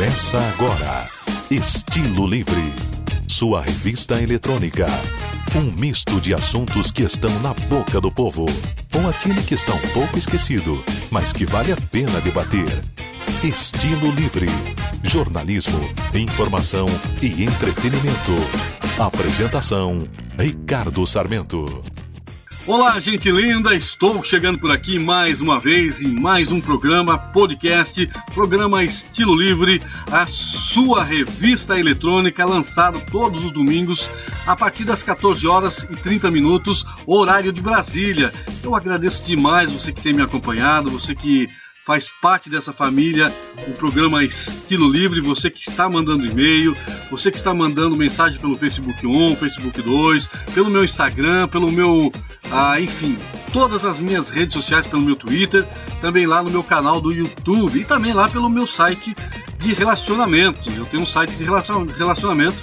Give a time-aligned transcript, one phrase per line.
[0.00, 1.06] Começa agora.
[1.50, 2.72] Estilo Livre.
[3.28, 4.86] Sua revista eletrônica.
[5.54, 8.46] Um misto de assuntos que estão na boca do povo.
[8.94, 12.82] Ou aquele que está um pouco esquecido, mas que vale a pena debater.
[13.44, 14.46] Estilo Livre.
[15.02, 15.78] Jornalismo,
[16.14, 16.86] informação
[17.20, 18.36] e entretenimento.
[18.98, 20.08] Apresentação:
[20.38, 21.82] Ricardo Sarmento.
[22.66, 23.74] Olá, gente linda!
[23.74, 29.82] Estou chegando por aqui mais uma vez em mais um programa, podcast, programa Estilo Livre,
[30.12, 34.06] a sua revista eletrônica lançado todos os domingos
[34.46, 38.30] a partir das 14 horas e 30 minutos, horário de Brasília.
[38.62, 41.48] Eu agradeço demais você que tem me acompanhado, você que
[41.86, 43.32] faz parte dessa família,
[43.66, 46.76] o programa Estilo Livre, você que está mandando e-mail,
[47.10, 52.12] você que está mandando mensagem pelo Facebook 1, Facebook 2, pelo meu Instagram, pelo meu,
[52.50, 53.18] ah, enfim,
[53.52, 55.66] todas as minhas redes sociais, pelo meu Twitter,
[56.00, 59.14] também lá no meu canal do YouTube e também lá pelo meu site
[59.58, 60.70] de relacionamento.
[60.76, 62.56] Eu tenho um site de relacionamento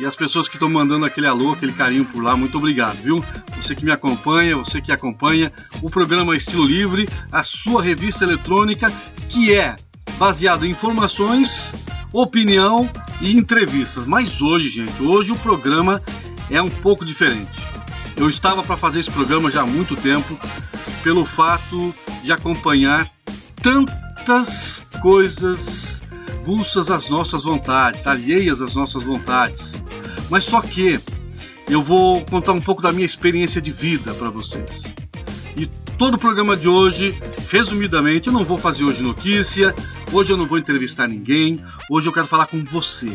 [0.00, 3.22] e as pessoas que estão mandando aquele alô, aquele carinho por lá, muito obrigado, viu?
[3.58, 8.90] Você que me acompanha, você que acompanha o programa Estilo Livre, a sua revista eletrônica,
[9.28, 9.76] que é
[10.18, 11.76] baseado em informações,
[12.14, 12.88] opinião
[13.20, 14.06] e entrevistas.
[14.06, 16.00] Mas hoje, gente, hoje o programa
[16.50, 17.62] é um pouco diferente.
[18.16, 20.38] Eu estava para fazer esse programa já há muito tempo,
[21.04, 23.06] pelo fato de acompanhar
[23.62, 26.00] tantas coisas
[26.50, 29.80] avulsas às nossas vontades, alheias às nossas vontades.
[30.30, 30.98] Mas só que
[31.68, 34.84] eu vou contar um pouco da minha experiência de vida para vocês.
[35.56, 35.66] E
[35.98, 39.74] todo o programa de hoje, resumidamente, eu não vou fazer hoje notícia,
[40.12, 43.08] hoje eu não vou entrevistar ninguém, hoje eu quero falar com você.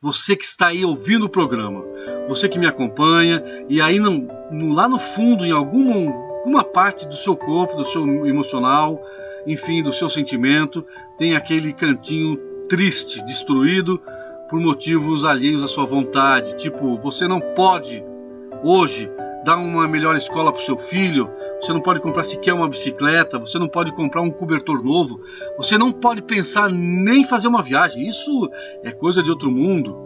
[0.00, 1.82] Você que está aí ouvindo o programa,
[2.28, 4.28] você que me acompanha, e aí não,
[4.74, 5.94] lá no fundo, em alguma,
[6.40, 9.02] alguma parte do seu corpo, do seu emocional,
[9.46, 10.84] enfim, do seu sentimento,
[11.16, 12.36] tem aquele cantinho
[12.68, 14.00] triste, destruído
[14.54, 16.54] por motivos alheios à sua vontade.
[16.54, 18.04] Tipo, você não pode
[18.62, 19.10] hoje
[19.44, 21.28] dar uma melhor escola para o seu filho,
[21.60, 25.20] você não pode comprar sequer uma bicicleta, você não pode comprar um cobertor novo,
[25.56, 28.06] você não pode pensar nem fazer uma viagem.
[28.06, 28.48] Isso
[28.84, 29.96] é coisa de outro mundo.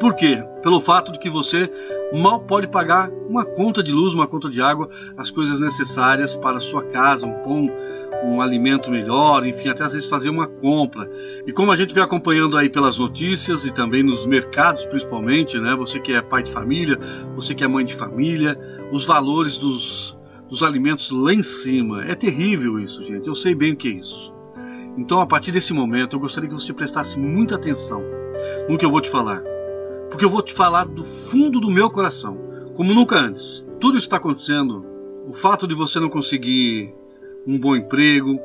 [0.00, 0.42] Por quê?
[0.62, 1.70] Pelo fato de que você
[2.14, 4.88] mal pode pagar uma conta de luz, uma conta de água,
[5.18, 7.70] as coisas necessárias para a sua casa, um pão,
[8.24, 11.10] um alimento melhor, enfim, até às vezes fazer uma compra.
[11.46, 15.74] E como a gente vem acompanhando aí pelas notícias e também nos mercados principalmente, né?
[15.76, 16.98] Você que é pai de família,
[17.34, 18.58] você que é mãe de família,
[18.92, 20.16] os valores dos,
[20.48, 22.04] dos alimentos lá em cima.
[22.04, 23.26] É terrível isso, gente.
[23.26, 24.32] Eu sei bem o que é isso.
[24.96, 28.02] Então, a partir desse momento, eu gostaria que você prestasse muita atenção
[28.68, 29.42] no que eu vou te falar.
[30.10, 32.38] Porque eu vou te falar do fundo do meu coração,
[32.76, 33.64] como nunca antes.
[33.80, 34.84] Tudo isso está acontecendo.
[35.26, 36.94] O fato de você não conseguir
[37.46, 38.40] um bom emprego,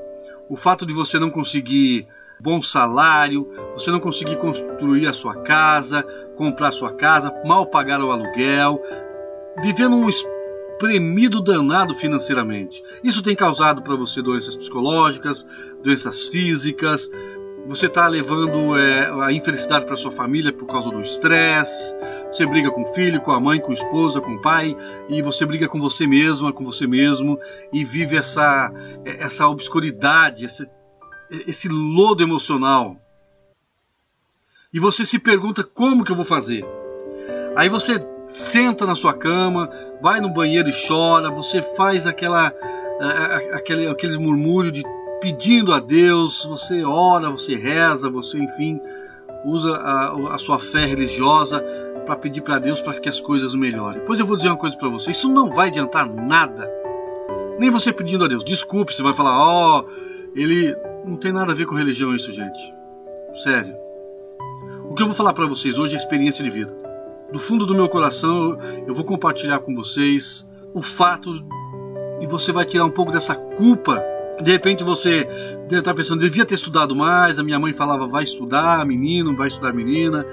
[0.49, 2.07] o fato de você não conseguir
[2.39, 6.03] bom salário, você não conseguir construir a sua casa,
[6.35, 8.81] comprar a sua casa, mal pagar o aluguel,
[9.61, 12.83] vivendo um espremido danado financeiramente.
[13.03, 15.45] Isso tem causado para você doenças psicológicas,
[15.83, 17.09] doenças físicas,
[17.67, 21.93] você está levando é, a infelicidade para sua família por causa do estresse.
[22.37, 24.77] Você briga com o filho, com a mãe, com a esposa, com o pai,
[25.09, 27.39] e você briga com você mesma, com você mesmo,
[27.73, 28.71] e vive essa,
[29.03, 30.69] essa obscuridade, esse,
[31.47, 32.95] esse lodo emocional.
[34.71, 36.63] E você se pergunta como que eu vou fazer.
[37.55, 39.67] Aí você senta na sua cama,
[39.99, 42.53] vai no banheiro e chora, você faz aquela,
[43.51, 44.83] aquele, aquele murmúrio de
[45.19, 48.79] pedindo a Deus, você ora, você reza, você, enfim,
[49.43, 51.63] usa a, a sua fé religiosa
[52.07, 54.01] para pedir para Deus para que as coisas melhorem.
[54.07, 56.67] Pois eu vou dizer uma coisa para você: isso não vai adiantar nada.
[57.59, 58.43] Nem você pedindo a Deus.
[58.43, 60.75] Desculpe, você vai falar, ó, oh, ele
[61.05, 62.73] não tem nada a ver com religião isso, gente.
[63.43, 63.75] Sério.
[64.89, 66.73] O que eu vou falar para vocês hoje é experiência de vida.
[67.31, 68.57] Do fundo do meu coração,
[68.87, 71.43] eu vou compartilhar com vocês o fato
[72.21, 74.01] e você vai tirar um pouco dessa culpa
[74.41, 75.27] de repente você
[75.69, 77.39] está pensando, devia ter estudado mais.
[77.39, 80.25] A minha mãe falava, vai estudar, menino, vai estudar, menina.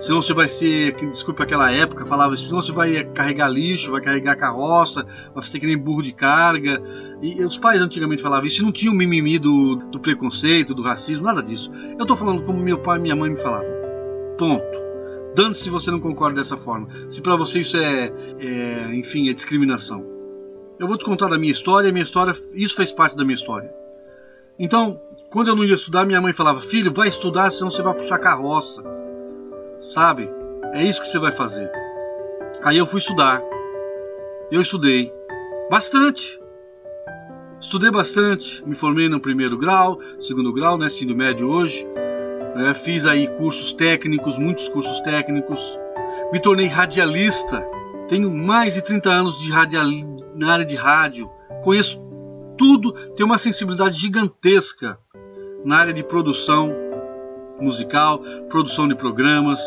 [0.00, 4.36] Senão você vai ser, desculpa aquela época, falava, senão você vai carregar lixo, vai carregar
[4.36, 5.04] carroça,
[5.34, 6.80] vai ser que nem burro de carga.
[7.20, 10.82] E os pais antigamente falavam isso, e não tinha o mimimi do, do preconceito, do
[10.82, 11.70] racismo, nada disso.
[11.96, 13.68] Eu estou falando como meu pai e minha mãe me falavam.
[14.38, 14.78] Ponto.
[15.34, 16.88] Dando se você não concorda dessa forma.
[17.10, 20.04] Se para você isso é, é, enfim, é discriminação.
[20.78, 23.68] Eu vou te contar da minha história, minha história, isso fez parte da minha história.
[24.56, 27.94] Então, quando eu não ia estudar, minha mãe falava: "Filho, vai estudar, senão você vai
[27.94, 28.97] puxar carroça".
[29.88, 30.30] Sabe?
[30.74, 31.70] É isso que você vai fazer.
[32.62, 33.42] Aí eu fui estudar.
[34.50, 35.12] Eu estudei
[35.70, 36.40] bastante.
[37.60, 41.86] Estudei bastante, me formei no primeiro grau, segundo grau, né, ensino médio hoje.
[42.56, 45.60] É, fiz aí cursos técnicos, muitos cursos técnicos.
[46.32, 47.66] Me tornei radialista.
[48.08, 49.86] Tenho mais de 30 anos de radial,
[50.34, 51.28] na área de rádio.
[51.64, 52.00] Conheço
[52.56, 54.98] tudo, tenho uma sensibilidade gigantesca
[55.64, 56.87] na área de produção
[57.60, 58.18] musical,
[58.48, 59.60] produção de programas.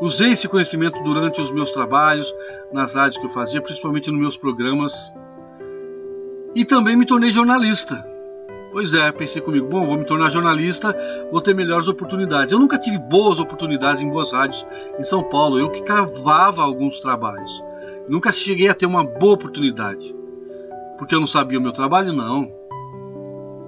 [0.00, 2.34] Usei esse conhecimento durante os meus trabalhos,
[2.72, 5.12] nas rádios que eu fazia, principalmente nos meus programas.
[6.54, 8.08] E também me tornei jornalista.
[8.72, 10.96] Pois é, pensei comigo, bom, vou me tornar jornalista,
[11.32, 12.52] vou ter melhores oportunidades.
[12.52, 14.64] Eu nunca tive boas oportunidades em boas rádios
[14.98, 17.52] em São Paulo, eu que cavava alguns trabalhos.
[18.08, 20.14] Nunca cheguei a ter uma boa oportunidade.
[20.96, 22.12] Porque eu não sabia o meu trabalho?
[22.12, 22.52] Não.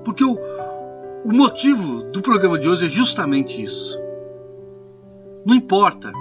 [0.04, 0.36] Porque o,
[1.24, 3.98] o motivo do programa de hoje é justamente isso.
[5.44, 6.12] Não importa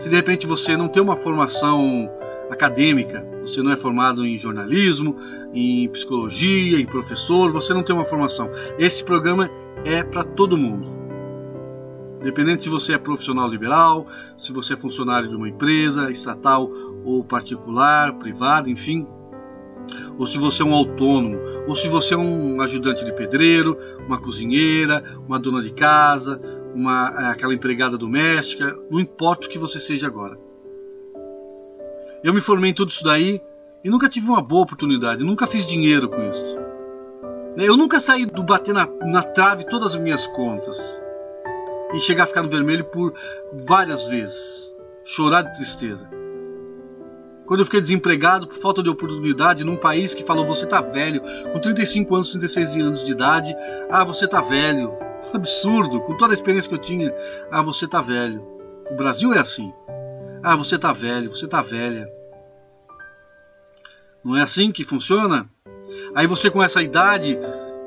[0.00, 2.10] se de repente você não tem uma formação
[2.50, 5.16] acadêmica, você não é formado em jornalismo,
[5.52, 8.50] em psicologia, em professor, você não tem uma formação.
[8.78, 9.50] Esse programa
[9.84, 10.98] é para todo mundo.
[12.20, 14.06] Independente se você é profissional liberal,
[14.36, 16.70] se você é funcionário de uma empresa estatal
[17.04, 19.06] ou particular, privada, enfim,
[20.18, 24.20] ou se você é um autônomo, ou se você é um ajudante de pedreiro, uma
[24.20, 26.40] cozinheira, uma dona de casa,
[26.74, 30.38] uma aquela empregada doméstica, não importa o que você seja agora.
[32.22, 33.40] Eu me formei em tudo isso daí
[33.84, 36.58] e nunca tive uma boa oportunidade, nunca fiz dinheiro com isso.
[37.56, 41.00] Eu nunca saí do bater na, na trave todas as minhas contas
[41.92, 43.12] e chegar a ficar no vermelho por
[43.52, 44.70] várias vezes,
[45.04, 46.17] chorar de tristeza.
[47.48, 51.22] Quando eu fiquei desempregado por falta de oportunidade num país que falou você tá velho,
[51.50, 53.56] com 35 anos, 36 anos de idade,
[53.90, 54.92] ah, você tá velho.
[55.32, 57.10] Absurdo, com toda a experiência que eu tinha,
[57.50, 58.46] ah, você tá velho.
[58.90, 59.72] O Brasil é assim.
[60.42, 62.06] Ah, você tá velho, você tá velha.
[64.22, 65.48] Não é assim que funciona?
[66.14, 67.38] Aí você com essa idade,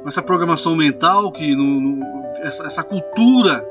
[0.01, 3.63] com essa programação mental, que no, no, essa, essa, cultura,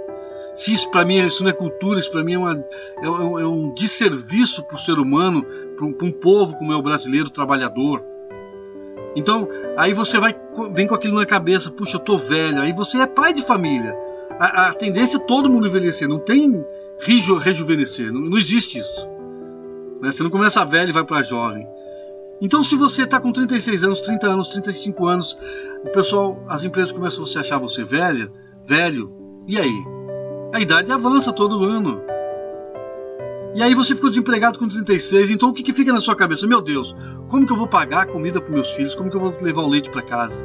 [0.54, 3.46] se isso para mim isso não é cultura, isso para mim é, uma, é, é,
[3.46, 5.44] um desserviço para o ser humano,
[5.80, 8.04] para um, um, povo como é o brasileiro trabalhador.
[9.16, 9.48] Então,
[9.78, 10.36] aí você vai
[10.74, 12.60] vem com aquilo na cabeça, puxa, eu tô velho.
[12.60, 13.96] Aí você é pai de família.
[14.38, 16.62] A, a tendência é todo mundo envelhecer, não tem
[17.00, 19.08] reju, rejuvenescer, não, não existe isso.
[20.02, 20.12] Né?
[20.12, 21.66] Você não começa velho e vai para jovem.
[22.42, 25.36] Então, se você está com 36 anos, 30 anos, 35 anos,
[25.84, 28.30] o pessoal, as empresas começam a achar você velha,
[28.64, 29.12] velho,
[29.46, 29.84] e aí?
[30.52, 32.02] A idade avança todo ano.
[33.54, 36.46] E aí você ficou desempregado com 36, então o que, que fica na sua cabeça?
[36.46, 36.94] Meu Deus,
[37.28, 38.94] como que eu vou pagar a comida para meus filhos?
[38.94, 40.44] Como que eu vou levar o leite para casa?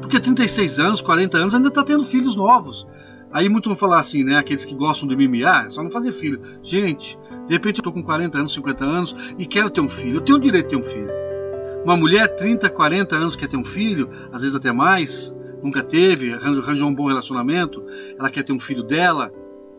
[0.00, 2.86] Porque 36 anos, 40 anos ainda está tendo filhos novos.
[3.32, 4.36] Aí muitos vão falar assim, né?
[4.36, 6.40] Aqueles que gostam de MMA, é só não fazer filho.
[6.62, 10.16] Gente, de repente eu tô com 40 anos, 50 anos e quero ter um filho.
[10.16, 11.10] Eu tenho o direito de ter um filho.
[11.84, 16.32] Uma mulher 30, 40 anos quer ter um filho, às vezes até mais, nunca teve,
[16.32, 17.82] arranjou um bom relacionamento,
[18.18, 19.32] ela quer ter um filho dela.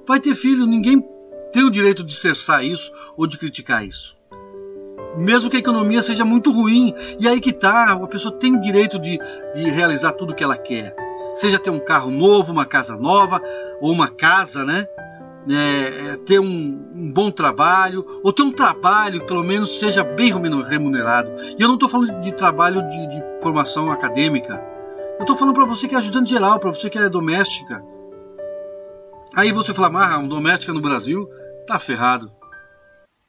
[0.07, 1.03] Vai ter filho, ninguém
[1.51, 4.17] tem o direito de cessar isso ou de criticar isso.
[5.17, 8.99] Mesmo que a economia seja muito ruim, e aí que tá, a pessoa tem direito
[8.99, 9.19] de,
[9.55, 10.95] de realizar tudo o que ela quer
[11.39, 13.41] seja ter um carro novo, uma casa nova,
[13.79, 14.87] ou uma casa, né?
[15.49, 16.45] É, é, ter um,
[16.93, 20.31] um, bom trabalho, ou ter um trabalho que pelo menos seja bem
[20.67, 21.31] remunerado.
[21.57, 24.61] E eu não estou falando de trabalho de, de formação acadêmica.
[25.17, 27.81] Eu estou falando para você que é ajudante geral, para você que é doméstica.
[29.33, 31.29] Aí você fala, ah, um doméstica no Brasil
[31.69, 32.31] tá ferrado.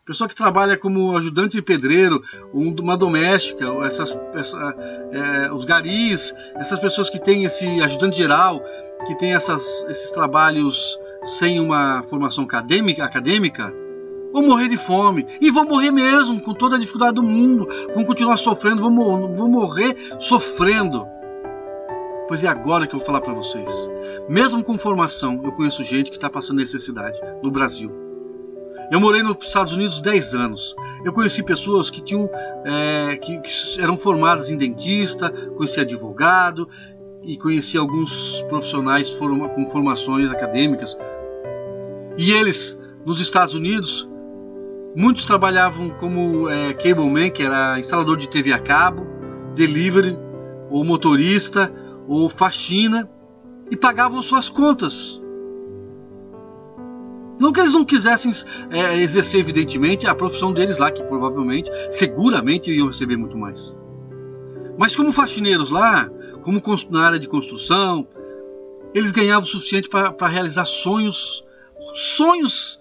[0.06, 4.74] Pessoa que trabalha como ajudante de pedreiro, uma doméstica, essas, essa,
[5.12, 8.60] é, os garis, essas pessoas que têm esse ajudante geral,
[9.06, 13.72] que tem essas, esses trabalhos sem uma formação acadêmica, acadêmica,
[14.32, 15.26] vão morrer de fome.
[15.40, 17.68] E vão morrer mesmo, com toda a dificuldade do mundo.
[17.94, 21.06] Vão continuar sofrendo, vão, vão morrer sofrendo.
[22.26, 23.72] Pois é agora que eu vou falar para vocês.
[24.28, 28.09] Mesmo com formação, eu conheço gente que está passando necessidade no Brasil.
[28.90, 30.74] Eu morei nos Estados Unidos 10 anos.
[31.04, 32.28] Eu conheci pessoas que tinham
[32.64, 36.68] é, que, que, eram formadas em dentista, conheci advogado
[37.22, 40.98] e conheci alguns profissionais com formações acadêmicas.
[42.18, 44.08] E eles, nos Estados Unidos,
[44.96, 49.06] muitos trabalhavam como é, cableman, que era instalador de TV a cabo,
[49.54, 50.18] delivery,
[50.68, 51.72] ou motorista,
[52.08, 53.08] ou faxina,
[53.70, 55.19] e pagavam suas contas
[57.40, 58.30] não que eles não quisessem
[58.70, 63.74] é, exercer, evidentemente, a profissão deles lá, que provavelmente, seguramente iam receber muito mais.
[64.76, 66.10] Mas como faxineiros lá,
[66.42, 68.06] como na área de construção,
[68.94, 71.42] eles ganhavam o suficiente para realizar sonhos.
[71.94, 72.78] Sonhos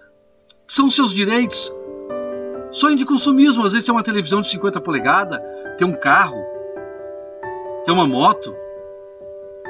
[0.67, 1.71] são seus direitos.
[2.71, 5.39] Sonho de consumismo, às vezes ter uma televisão de 50 polegadas,
[5.77, 6.37] ter um carro,
[7.85, 8.53] ter uma moto,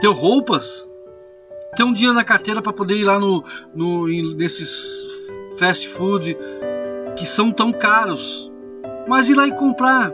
[0.01, 0.88] ter roupas.
[1.75, 5.07] Ter um dinheiro na carteira para poder ir lá no, no nesses
[5.57, 6.37] fast food
[7.15, 8.51] que são tão caros,
[9.07, 10.13] mas ir lá e comprar.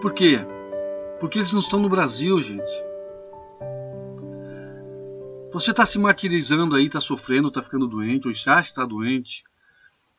[0.00, 0.38] Por quê?
[1.20, 2.84] Porque eles não estão no Brasil, gente.
[5.52, 9.44] Você está se martirizando aí, está sofrendo, está ficando doente, ou já está doente.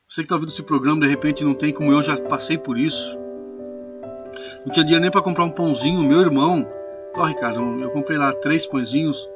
[0.08, 2.78] Você que está ouvindo esse programa, de repente não tem como eu, já passei por
[2.78, 3.18] isso.
[4.64, 6.02] Não tinha dinheiro nem para comprar um pãozinho.
[6.02, 6.66] Meu irmão,
[7.16, 9.28] ó oh, Ricardo, eu comprei lá três pãezinhos.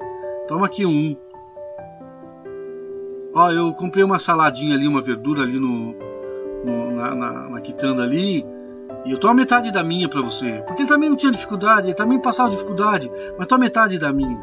[0.49, 1.17] Toma aqui um.
[3.35, 5.95] Ó, oh, eu comprei uma saladinha ali, uma verdura ali no,
[6.65, 8.45] no na, na, na quitanda ali.
[9.05, 10.63] E eu a metade da minha para você.
[10.67, 14.13] Porque ele também não tinha dificuldade, ele também passava dificuldade, mas tô a metade da
[14.13, 14.37] minha.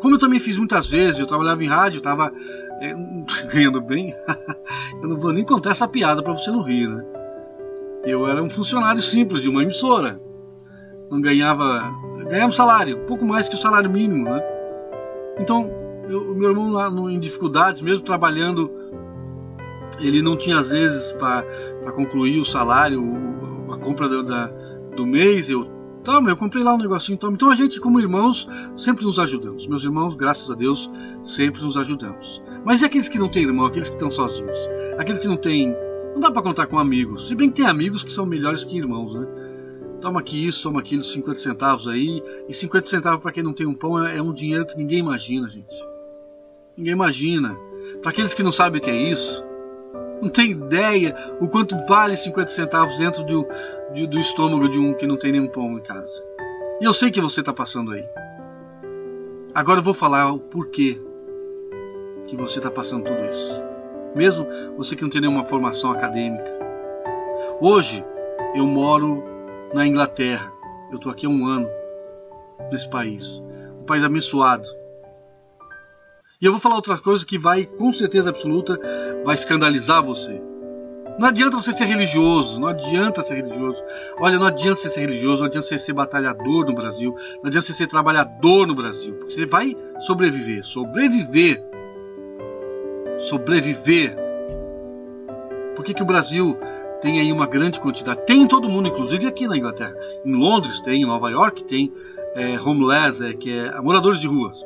[0.00, 2.32] Como eu também fiz muitas vezes, eu trabalhava em rádio, tava
[2.80, 2.94] é,
[3.52, 4.14] ganhando bem.
[5.02, 7.04] eu não vou nem contar essa piada para você não rir, né?
[8.04, 10.20] Eu era um funcionário simples de uma emissora.
[11.10, 11.90] Não ganhava.
[12.28, 14.42] Ganhava um salário, pouco mais que o salário mínimo, né?
[15.38, 15.70] Então,
[16.08, 18.70] o meu irmão lá no, em dificuldades, mesmo trabalhando,
[19.98, 21.44] ele não tinha às vezes para
[21.94, 23.02] concluir o salário,
[23.70, 24.46] a compra do, da,
[24.96, 25.66] do mês, eu
[26.02, 27.34] toma, eu comprei lá um negocinho, toma.
[27.34, 29.66] Então a gente, como irmãos, sempre nos ajudamos.
[29.66, 30.90] Meus irmãos, graças a Deus,
[31.24, 32.42] sempre nos ajudamos.
[32.64, 34.58] Mas e aqueles que não têm irmão, aqueles que estão sozinhos?
[34.98, 35.74] Aqueles que não têm.
[36.12, 37.28] Não dá para contar com amigos.
[37.28, 39.26] Se bem que tem amigos que são melhores que irmãos, né?
[40.04, 42.22] Toma aqui isso, toma aquilo, 50 centavos aí.
[42.46, 44.98] E 50 centavos para quem não tem um pão é, é um dinheiro que ninguém
[44.98, 45.74] imagina, gente.
[46.76, 47.56] Ninguém imagina.
[48.02, 49.42] Para aqueles que não sabem o que é isso,
[50.20, 53.48] não tem ideia o quanto vale 50 centavos dentro do,
[53.94, 56.22] do, do estômago de um que não tem nenhum pão em casa.
[56.82, 58.04] E eu sei que você está passando aí.
[59.54, 61.00] Agora eu vou falar o porquê
[62.26, 63.62] que você está passando tudo isso.
[64.14, 64.46] Mesmo
[64.76, 66.52] você que não tem nenhuma formação acadêmica.
[67.58, 68.04] Hoje
[68.54, 69.32] eu moro
[69.74, 70.50] na Inglaterra.
[70.90, 71.68] Eu estou aqui há um ano
[72.70, 73.42] nesse país.
[73.80, 74.66] Um país abençoado
[76.44, 78.78] e eu vou falar outra coisa que vai, com certeza absoluta,
[79.24, 80.42] vai escandalizar você.
[81.18, 83.82] Não adianta você ser religioso, não adianta ser religioso.
[84.20, 87.62] Olha, não adianta você ser religioso, não adianta você ser batalhador no Brasil, não adianta
[87.62, 91.62] você ser trabalhador no Brasil, porque você vai sobreviver, sobreviver,
[93.20, 94.14] sobreviver.
[95.76, 96.58] Por que, que o Brasil
[97.04, 98.26] tem aí uma grande quantidade?
[98.26, 99.94] Tem em todo mundo, inclusive aqui na Inglaterra.
[100.24, 101.92] Em Londres tem, em Nova York tem
[102.34, 104.56] é, homeless, é, que é moradores de ruas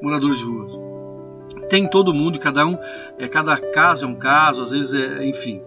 [0.00, 0.88] moradores de rua.
[1.68, 2.78] Tem todo mundo, cada um,
[3.18, 5.62] é, cada caso é um caso, às vezes é, enfim,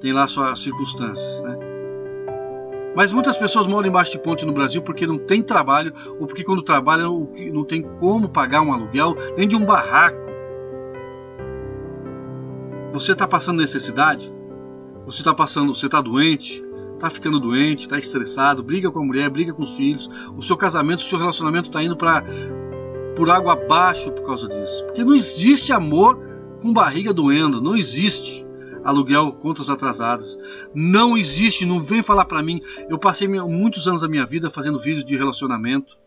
[0.00, 1.58] tem lá suas circunstâncias, né?
[2.94, 6.42] Mas muitas pessoas moram embaixo de ponte no Brasil porque não tem trabalho ou porque
[6.42, 10.28] quando trabalham não tem como pagar um aluguel nem de um barraco.
[12.92, 14.30] Você está passando necessidade?
[15.10, 16.62] Você está passando, você está doente?
[16.94, 17.80] Está ficando doente?
[17.82, 18.62] Está estressado?
[18.62, 19.28] Briga com a mulher?
[19.28, 20.08] Briga com os filhos?
[20.36, 22.24] O seu casamento, o seu relacionamento está indo para
[23.16, 24.84] por água abaixo por causa disso.
[24.84, 26.16] Porque não existe amor
[26.62, 28.46] com barriga doendo, não existe
[28.84, 30.38] aluguel contas atrasadas.
[30.72, 32.62] Não existe, não vem falar para mim.
[32.88, 35.98] Eu passei muitos anos da minha vida fazendo vídeos de relacionamento.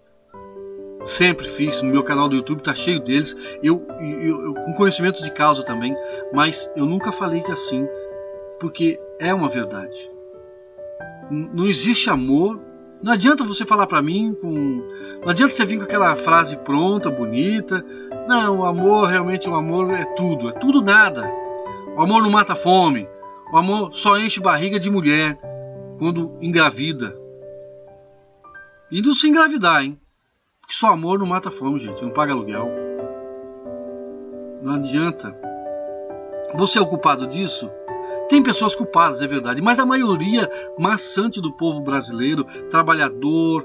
[1.05, 3.36] Sempre fiz, no meu canal do YouTube está cheio deles.
[3.62, 5.93] Eu, eu, eu, com conhecimento de causa também,
[6.33, 7.86] mas eu nunca falei que assim,
[8.63, 10.10] porque é uma verdade.
[11.29, 12.60] Não existe amor
[13.03, 14.50] não adianta você falar para mim com.
[15.22, 17.86] Não adianta você vir com aquela frase pronta, bonita.
[18.29, 20.48] Não, o amor realmente, o amor é tudo.
[20.48, 21.29] É tudo nada.
[21.98, 23.05] O amor não mata fome.
[23.51, 25.38] O amor só enche barriga de mulher
[26.00, 27.13] quando engravida.
[28.89, 30.00] E não se engravidar, hein?
[30.62, 32.01] Porque só amor não mata fome, gente.
[32.01, 32.70] Não paga aluguel.
[34.62, 35.38] Não adianta.
[36.55, 37.70] Você é o culpado disso?
[38.33, 43.63] Tem pessoas culpadas, é verdade, mas a maioria maçante do povo brasileiro, trabalhador,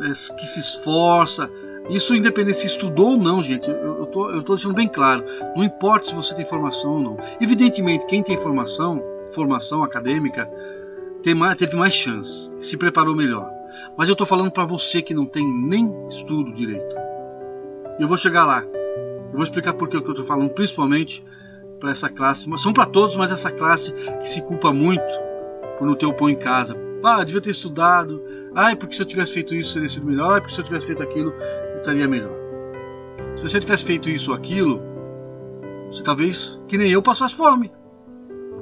[0.00, 1.50] é, que se esforça,
[1.90, 6.14] isso independente se estudou ou não, gente, eu estou deixando bem claro, não importa se
[6.14, 7.18] você tem formação ou não.
[7.38, 10.50] Evidentemente, quem tem formação, formação acadêmica,
[11.22, 13.46] tem mais, teve mais chance, se preparou melhor.
[13.94, 16.96] Mas eu estou falando para você que não tem nem estudo direito.
[18.00, 18.62] Eu vou chegar lá.
[18.62, 21.22] Eu vou explicar por que eu estou falando, principalmente
[21.78, 25.28] para essa classe, são para todos, mas essa classe que se culpa muito
[25.78, 26.76] por não ter o pão em casa.
[27.02, 28.22] Ah, devia ter estudado.
[28.54, 30.38] Ah, porque se eu tivesse feito isso teria sido melhor.
[30.38, 31.32] Ah, porque se eu tivesse feito aquilo
[31.76, 32.36] estaria melhor.
[33.36, 34.82] Se você tivesse feito isso ou aquilo,
[35.90, 37.72] você talvez, que nem eu, passasse fome.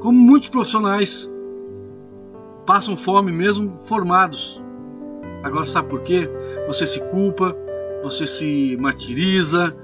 [0.01, 1.31] Como muitos profissionais
[2.67, 4.63] passam fome mesmo formados.
[5.43, 6.29] Agora sabe por quê?
[6.67, 7.57] Você se culpa,
[8.03, 9.75] você se martiriza,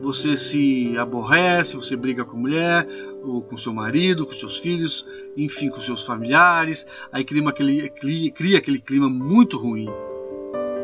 [0.00, 2.86] você se aborrece, você briga com a mulher,
[3.22, 5.04] ou com seu marido, com seus filhos,
[5.36, 9.88] enfim, com seus familiares, aí cria aquele, cria, aquele clima muito ruim.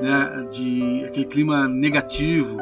[0.02, 2.58] né, de aquele clima negativo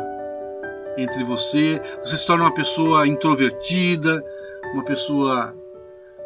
[0.97, 4.23] entre você, você se torna uma pessoa introvertida,
[4.75, 5.55] uma pessoa.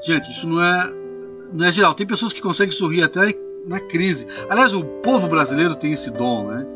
[0.02, 0.92] Gente, isso não é,
[1.52, 1.94] não é geral.
[1.94, 3.34] Tem pessoas que conseguem sorrir até
[3.66, 4.26] na crise.
[4.48, 6.66] Aliás, o povo brasileiro tem esse dom, né?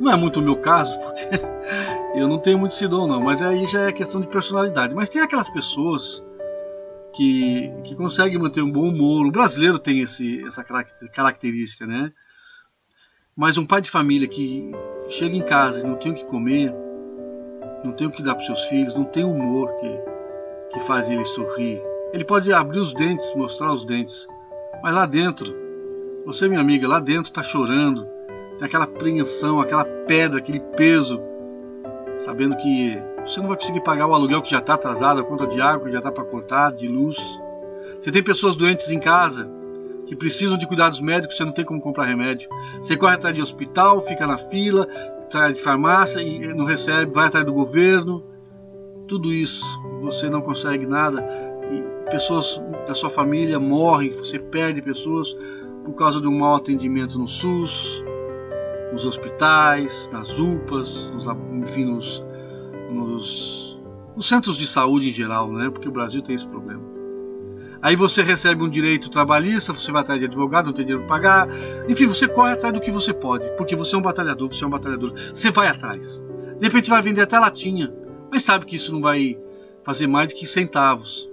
[0.00, 1.28] Não é muito o meu caso, porque
[2.14, 3.20] eu não tenho muito esse dom, não.
[3.20, 4.94] Mas aí já é questão de personalidade.
[4.94, 6.22] Mas tem aquelas pessoas
[7.12, 9.26] que, que conseguem manter um bom humor.
[9.26, 10.64] O brasileiro tem esse, essa
[11.12, 12.12] característica, né?
[13.36, 14.70] Mas um pai de família que
[15.08, 16.74] chega em casa e não tem o que comer,
[17.84, 19.98] não tem o que dar para seus filhos, não tem humor que,
[20.72, 21.80] que faz ele sorrir.
[22.12, 24.26] Ele pode abrir os dentes, mostrar os dentes,
[24.82, 25.54] mas lá dentro,
[26.26, 28.06] você, minha amiga, lá dentro está chorando,
[28.58, 31.20] tem aquela apreensão, aquela pedra, aquele peso,
[32.24, 35.46] sabendo que você não vai conseguir pagar o aluguel que já está atrasado, a conta
[35.46, 37.16] de água que já está para cortar, de luz.
[38.00, 39.50] Você tem pessoas doentes em casa
[40.06, 42.48] que precisam de cuidados médicos, você não tem como comprar remédio.
[42.80, 44.86] Você corre atrás de hospital, fica na fila,
[45.24, 48.24] atrás de farmácia e não recebe, vai atrás do governo.
[49.06, 49.64] Tudo isso,
[50.00, 51.24] você não consegue nada.
[51.70, 55.36] E pessoas da sua família morrem, você perde pessoas
[55.84, 58.04] por causa de um mau atendimento no SUS,
[58.92, 61.26] nos hospitais, nas UPAs, nos,
[61.62, 62.24] enfim, nos,
[62.90, 63.78] nos,
[64.16, 65.70] nos centros de saúde em geral, né?
[65.70, 66.90] porque o Brasil tem esse problema.
[67.82, 71.16] Aí você recebe um direito trabalhista, você vai atrás de advogado, não tem dinheiro para
[71.16, 71.48] pagar.
[71.88, 74.66] Enfim, você corre atrás do que você pode, porque você é um batalhador, você é
[74.66, 75.14] um batalhador.
[75.14, 76.22] Você vai atrás.
[76.58, 77.90] De repente você vai vender até latinha,
[78.30, 79.38] mas sabe que isso não vai
[79.82, 81.28] fazer mais do que centavos.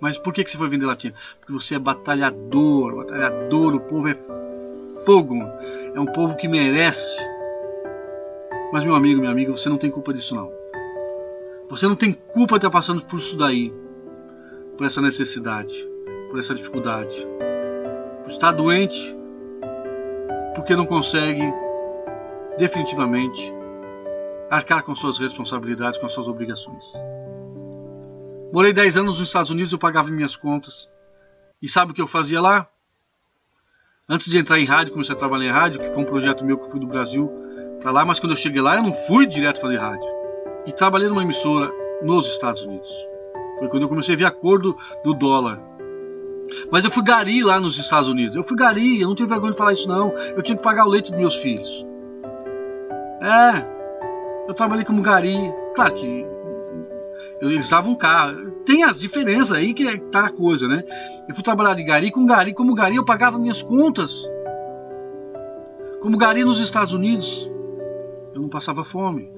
[0.00, 1.14] Mas por que, que você foi vender latinha?
[1.38, 4.14] Porque você é batalhador, batalhador, o povo é
[5.04, 5.36] fogo,
[5.94, 7.18] é um povo que merece.
[8.72, 10.50] Mas meu amigo, minha amiga, você não tem culpa disso não.
[11.70, 13.72] Você não tem culpa de estar passando por isso daí
[14.76, 15.72] por essa necessidade,
[16.30, 17.14] por essa dificuldade,
[18.22, 19.16] por estar doente,
[20.54, 21.42] porque não consegue
[22.58, 23.52] definitivamente
[24.50, 26.92] arcar com suas responsabilidades, com suas obrigações.
[28.52, 30.88] Morei 10 anos nos Estados Unidos, eu pagava minhas contas.
[31.60, 32.68] E sabe o que eu fazia lá?
[34.06, 36.58] Antes de entrar em rádio, comecei a trabalhar em rádio, que foi um projeto meu
[36.58, 37.32] que eu fui do Brasil
[37.80, 40.06] para lá, mas quando eu cheguei lá, eu não fui direto fazer rádio.
[40.66, 42.90] E trabalhei numa emissora nos Estados Unidos.
[43.58, 44.76] Foi quando eu comecei a ver a cor do,
[45.14, 45.58] dólar.
[46.70, 48.36] Mas eu fui gari lá nos Estados Unidos.
[48.36, 50.12] Eu fui gari, eu não tenho vergonha de falar isso não.
[50.36, 51.86] Eu tinha que pagar o leite dos meus filhos.
[53.22, 53.66] É,
[54.46, 55.50] eu trabalhei como gari.
[55.74, 56.26] Claro que
[57.40, 58.53] eles davam um carro.
[58.64, 60.84] Tem as diferenças aí que é, tá a coisa, né?
[61.28, 62.54] Eu fui trabalhar de gari com gari.
[62.54, 64.28] Como gari eu pagava minhas contas.
[66.00, 67.50] Como gari nos Estados Unidos,
[68.34, 69.30] eu não passava fome.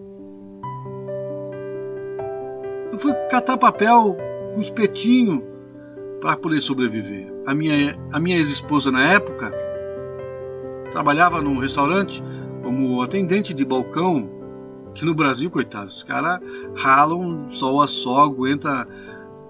[2.92, 4.16] Eu fui catar papel
[4.54, 5.44] com espetinho
[6.20, 7.32] para poder sobreviver.
[7.46, 9.52] A minha, a minha ex-esposa na época
[10.92, 12.22] trabalhava num restaurante
[12.62, 14.28] como atendente de balcão,
[14.94, 16.40] que no Brasil, coitados, os caras
[16.74, 18.88] ralam sol a sol, aguenta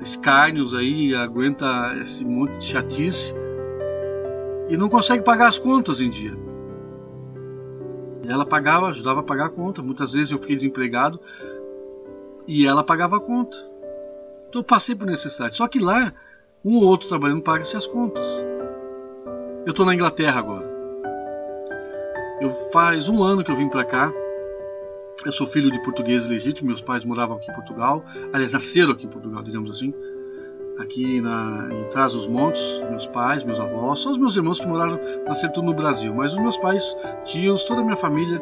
[0.01, 3.35] escárnios aí, aguenta esse monte de chatice
[4.69, 6.37] e não consegue pagar as contas em dia.
[8.29, 9.83] Ela pagava, ajudava a pagar a conta.
[9.83, 11.21] Muitas vezes eu fiquei desempregado,
[12.47, 13.57] e ela pagava a conta.
[14.49, 15.57] Então eu passei por necessidade.
[15.57, 16.13] Só que lá,
[16.65, 18.25] um ou outro trabalhando paga-se as contas.
[19.65, 20.67] Eu estou na Inglaterra agora.
[22.41, 24.13] Eu faz um ano que eu vim para cá.
[25.27, 26.69] Eu sou filho de português legítimo.
[26.69, 28.05] Meus pais moravam aqui em Portugal.
[28.33, 29.93] Aliás, nasceram aqui em Portugal, digamos assim.
[30.79, 34.67] Aqui na, em Trás dos Montes, meus pais, meus avós, só os meus irmãos que
[34.67, 36.15] moraram, nasceram tudo no Brasil.
[36.15, 38.41] Mas os meus pais, tios, toda a minha família,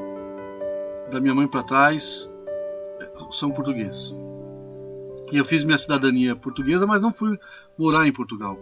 [1.11, 2.29] da minha mãe para trás,
[3.31, 4.14] são portugueses.
[5.33, 7.38] E eu fiz minha cidadania portuguesa, mas não fui
[7.79, 8.59] morar em Portugal.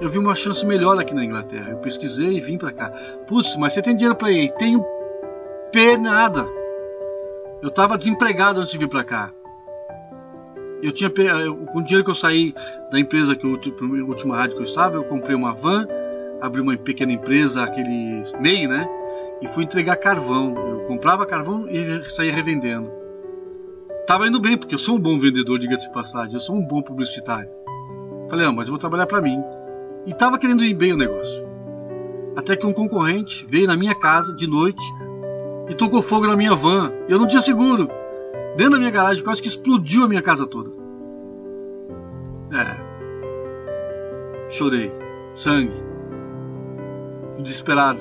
[0.00, 1.72] Eu vi uma chance melhor aqui na Inglaterra.
[1.72, 2.90] Eu pesquisei e vim para cá.
[3.26, 4.54] Putz, mas você tem dinheiro para ir?
[4.54, 4.84] Tenho
[5.72, 6.46] P nada.
[7.62, 9.32] Eu estava desempregado antes de vir para cá.
[10.82, 12.54] Eu tinha com o dinheiro que eu saí
[12.90, 13.58] da empresa que eu,
[14.06, 15.86] última rádio que eu estava, eu comprei uma van,
[16.40, 18.86] abri uma pequena empresa, aquele MEI, né?
[19.40, 20.54] E fui entregar carvão.
[20.54, 22.90] Eu comprava carvão e saía revendendo.
[24.06, 26.82] Tava indo bem, porque eu sou um bom vendedor, diga-se passagem, eu sou um bom
[26.82, 27.50] publicitário.
[28.28, 29.42] Falei, ah, mas eu vou trabalhar para mim.
[30.04, 31.44] E tava querendo ir bem o negócio.
[32.36, 34.84] Até que um concorrente veio na minha casa de noite
[35.68, 36.92] e tocou fogo na minha van.
[37.08, 37.88] Eu não tinha seguro.
[38.56, 40.70] Dentro da minha garagem, quase que explodiu a minha casa toda.
[42.52, 42.86] É.
[44.48, 44.92] Chorei.
[45.36, 45.74] Sangue.
[47.38, 48.00] Desesperado.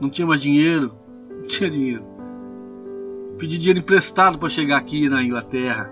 [0.00, 0.92] Não tinha mais dinheiro.
[1.40, 2.04] Não tinha dinheiro.
[3.38, 5.90] Pedi dinheiro emprestado para chegar aqui na Inglaterra.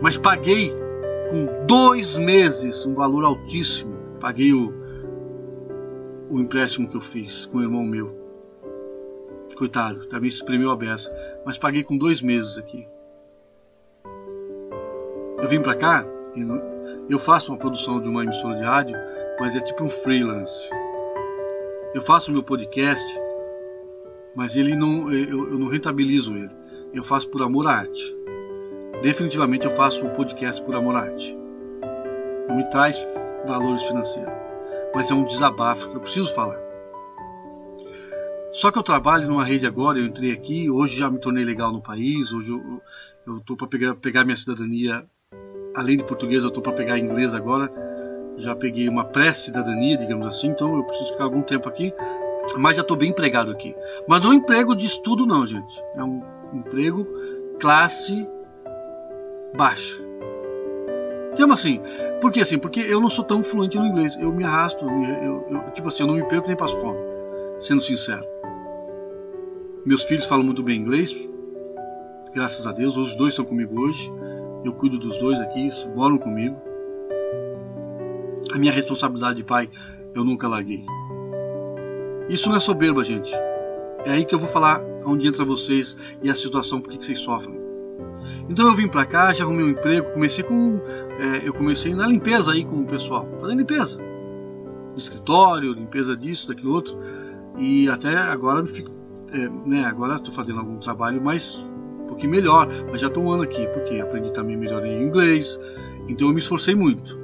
[0.00, 0.72] Mas paguei
[1.30, 3.94] com dois meses um valor altíssimo.
[4.20, 4.72] Paguei o,
[6.30, 8.23] o empréstimo que eu fiz com o irmão meu.
[9.54, 11.12] Coitado, também se espremeu a beça.
[11.44, 12.88] Mas paguei com dois meses aqui.
[15.38, 16.06] Eu vim para cá,
[17.08, 18.96] eu faço uma produção de uma emissora de rádio,
[19.38, 20.70] mas é tipo um freelance.
[21.94, 23.04] Eu faço meu podcast,
[24.34, 26.50] mas ele não, eu, eu não rentabilizo ele.
[26.92, 28.16] Eu faço por amor à arte.
[29.02, 31.36] Definitivamente eu faço um podcast por amor à arte.
[32.48, 33.06] Não me traz
[33.46, 34.32] valores financeiros,
[34.94, 36.63] mas é um desabafo que eu preciso falar.
[38.54, 41.72] Só que eu trabalho numa rede agora, eu entrei aqui, hoje já me tornei legal
[41.72, 42.52] no país, hoje
[43.26, 45.04] eu estou para pegar, pegar minha cidadania,
[45.74, 47.70] além de português, eu estou para pegar inglês agora.
[48.36, 51.92] Já peguei uma pré-cidadania, digamos assim, então eu preciso ficar algum tempo aqui,
[52.56, 53.74] mas já estou bem empregado aqui.
[54.06, 55.82] Mas não é um emprego de estudo, não, gente.
[55.96, 57.06] É um emprego
[57.60, 58.24] classe
[59.56, 60.00] baixa.
[61.36, 61.80] Como assim?
[62.20, 62.58] Por que assim?
[62.58, 64.16] Porque eu não sou tão fluente no inglês.
[64.20, 66.98] Eu me arrasto, eu, eu, tipo assim, eu não me perco nem passo fome,
[67.58, 68.24] sendo sincero.
[69.84, 71.14] Meus filhos falam muito bem inglês,
[72.34, 72.96] graças a Deus.
[72.96, 74.12] Os dois estão comigo hoje.
[74.64, 76.56] Eu cuido dos dois aqui, moram comigo.
[78.52, 79.68] A minha responsabilidade de pai
[80.14, 80.84] eu nunca larguei.
[82.28, 83.32] Isso não é soberba, gente.
[84.04, 87.20] É aí que eu vou falar onde entra vocês e a situação, por que vocês
[87.20, 87.58] sofrem.
[88.48, 90.80] Então eu vim para cá, já arrumei um emprego, comecei com.
[91.18, 93.98] É, eu comecei na limpeza aí com o pessoal, fazendo limpeza.
[94.96, 96.96] Escritório, limpeza disso, daquilo outro.
[97.56, 98.90] E até agora me fico.
[99.32, 101.58] É, né, agora estou fazendo algum trabalho mais
[102.04, 105.58] um pouquinho melhor, mas já estou um ano aqui, porque aprendi também melhor em inglês,
[106.08, 107.18] então eu me esforcei muito.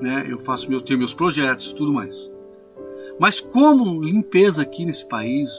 [0.00, 2.14] Né, eu faço meu, tenho meus projetos, tudo mais.
[3.18, 5.50] Mas como limpeza aqui nesse país,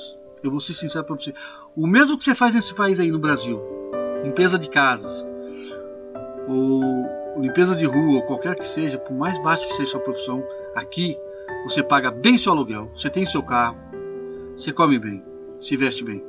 [0.43, 1.33] eu vou ser sincero para você,
[1.75, 3.59] o mesmo que você faz nesse país aí no Brasil,
[4.23, 5.25] limpeza de casas,
[6.47, 6.81] ou
[7.39, 10.43] limpeza de rua, ou qualquer que seja, por mais baixo que seja a sua profissão,
[10.75, 11.17] aqui
[11.63, 13.77] você paga bem seu aluguel, você tem seu carro,
[14.55, 15.23] você come bem,
[15.61, 16.23] se veste bem.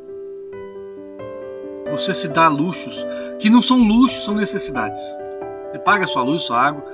[1.90, 3.06] Você se dá luxos,
[3.38, 5.00] que não são luxos, são necessidades.
[5.70, 6.84] Você paga sua luz, sua água,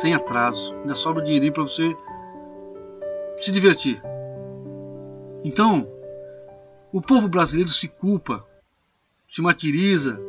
[0.00, 0.74] sem atraso.
[0.80, 1.96] Ainda sobra dinheirinho para você
[3.40, 4.02] se divertir.
[5.44, 5.88] Então,
[6.92, 8.44] o povo brasileiro se culpa,
[9.28, 10.20] se martiriza,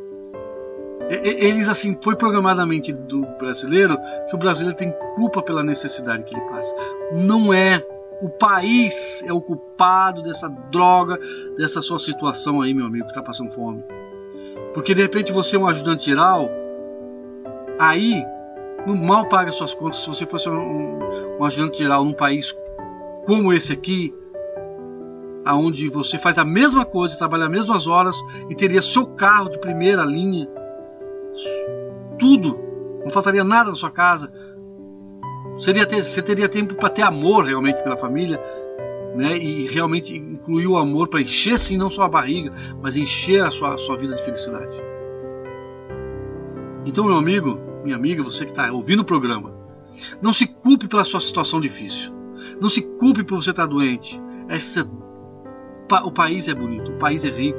[1.10, 6.46] eles assim foi programadamente do brasileiro que o brasileiro tem culpa pela necessidade que ele
[6.46, 6.74] passa.
[7.12, 7.84] Não é
[8.22, 11.18] o país é o culpado dessa droga,
[11.56, 13.82] dessa sua situação aí, meu amigo, que está passando fome.
[14.72, 16.48] Porque de repente você é um ajudante geral,
[17.78, 18.24] aí
[18.86, 20.98] não mal paga suas contas se você fosse um,
[21.38, 22.56] um ajudante geral num país
[23.26, 24.14] como esse aqui,
[25.44, 28.16] aonde você faz a mesma coisa, trabalha as mesmas horas
[28.48, 30.48] e teria seu carro de primeira linha
[32.18, 32.58] tudo,
[33.04, 34.32] não faltaria nada na sua casa.
[35.58, 38.40] Seria ter, você teria tempo para ter amor realmente pela família,
[39.14, 39.36] né?
[39.36, 43.50] E realmente incluir o amor para encher sim não só a barriga, mas encher a
[43.50, 44.74] sua, a sua vida de felicidade.
[46.84, 49.52] Então, meu amigo, minha amiga, você que está ouvindo o programa,
[50.20, 52.12] não se culpe pela sua situação difícil.
[52.60, 54.20] Não se culpe por você estar doente.
[54.48, 54.88] Essa,
[56.04, 57.58] o país é bonito, o país é rico.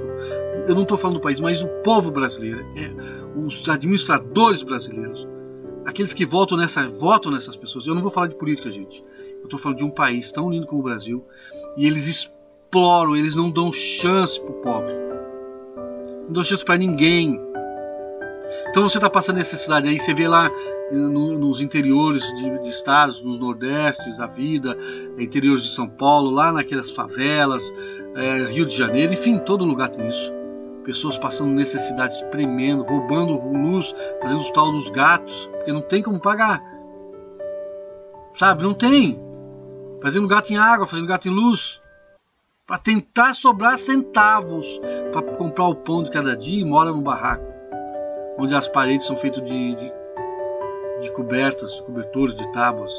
[0.67, 2.65] Eu não estou falando do país, mas o povo brasileiro.
[2.75, 5.28] É, os administradores brasileiros,
[5.86, 7.86] aqueles que votam, nessa, votam nessas pessoas.
[7.86, 9.04] Eu não vou falar de política, gente.
[9.39, 11.24] Eu estou falando de um país tão lindo como o Brasil
[11.78, 14.93] e eles exploram, eles não dão chance para o pobre,
[16.26, 17.39] não dão chance para ninguém.
[18.69, 20.50] Então você está passando necessidade aí, você vê lá
[20.91, 24.78] no, nos interiores de, de, estados, nos nordestes, a vida,
[25.17, 27.63] interiores de São Paulo, lá naquelas favelas,
[28.15, 30.35] é, Rio de Janeiro, enfim, todo lugar tem isso
[30.86, 36.19] pessoas passando necessidades, espremendo, roubando luz, fazendo os tal dos gatos, porque não tem como
[36.19, 36.63] pagar.
[38.36, 38.63] Sabe?
[38.63, 39.19] Não tem.
[40.02, 41.82] Fazendo gato em água, fazendo gato em luz.
[42.67, 44.80] Para tentar sobrar centavos
[45.12, 47.45] para comprar o pão de cada dia e mora no barraco,
[48.38, 49.93] onde as paredes são feitas de, de,
[51.02, 52.91] de cobertas, cobertores, de tábuas.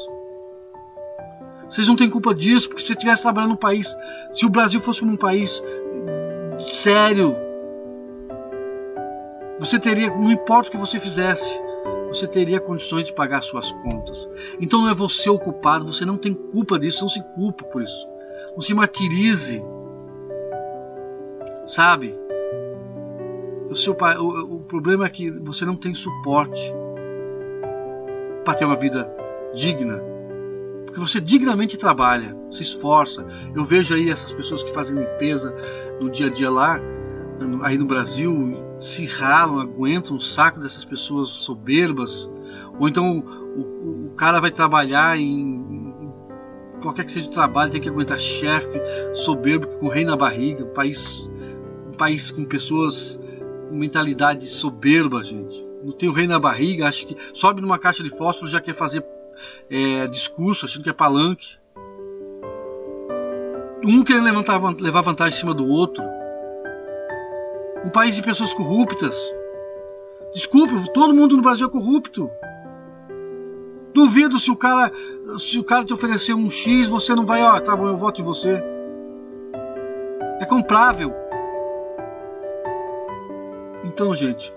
[1.69, 3.93] Vocês não têm culpa disso, porque se estivesse trabalhando num país,
[4.31, 5.61] se o Brasil fosse um país
[6.57, 7.35] sério,
[9.59, 11.59] você teria, não importa o que você fizesse,
[12.07, 14.29] você teria condições de pagar suas contas.
[14.59, 17.81] Então não é você o culpado, você não tem culpa disso, não se culpa por
[17.81, 18.07] isso.
[18.53, 19.63] Não se martirize.
[21.67, 22.17] Sabe?
[23.69, 26.73] O, seu, o, o problema é que você não tem suporte
[28.45, 29.11] para ter uma vida
[29.53, 30.01] digna.
[30.85, 33.25] Porque você dignamente trabalha, se esforça.
[33.53, 35.53] Eu vejo aí essas pessoas que fazem limpeza
[35.99, 36.79] no dia a dia lá,
[37.63, 42.29] aí no Brasil, se ralam, aguentam o saco dessas pessoas soberbas,
[42.79, 45.57] ou então o, o, cara vai trabalhar em,
[46.81, 48.79] qualquer que seja o trabalho, tem que aguentar chefe
[49.13, 51.29] soberbo com rei na barriga, um país,
[51.87, 53.19] um país com pessoas
[53.67, 55.65] com mentalidade soberba, gente.
[55.83, 58.75] Não tem o rei na barriga, acha que sobe numa caixa de fósforo já quer
[58.75, 59.03] fazer
[59.69, 61.57] é, discurso, achando que é palanque.
[63.83, 66.03] Um querendo levantar, levar vantagem em cima do outro.
[67.87, 69.15] Um país de pessoas corruptas.
[70.33, 72.29] Desculpe, todo mundo no Brasil é corrupto.
[73.93, 74.91] Duvido se o cara
[75.37, 77.95] se o cara te oferecer um X, você não vai, ó, oh, tá bom, eu
[77.95, 78.61] voto em você.
[80.41, 81.13] É comprável.
[83.85, 84.53] Então, gente,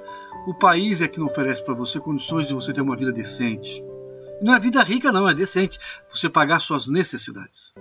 [0.49, 3.85] o país é que não oferece para você condições de você ter uma vida decente.
[4.43, 5.79] Não é vida rica, não, é decente.
[6.09, 7.73] Você pagar suas necessidades.